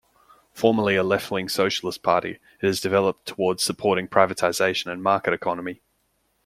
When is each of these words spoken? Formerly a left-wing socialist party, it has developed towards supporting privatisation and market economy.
Formerly 0.51 0.95
a 0.95 1.03
left-wing 1.03 1.47
socialist 1.47 2.01
party, 2.01 2.39
it 2.59 2.65
has 2.65 2.81
developed 2.81 3.27
towards 3.27 3.61
supporting 3.61 4.07
privatisation 4.07 4.91
and 4.91 5.03
market 5.03 5.31
economy. 5.31 5.81